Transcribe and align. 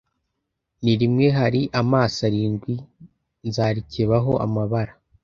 ni 0.83 0.93
rimwe 1.01 1.25
hari 1.37 1.61
amaso 1.81 2.19
arindwi 2.27 2.73
nzarikebaho 3.47 4.31
amabara 4.45 4.93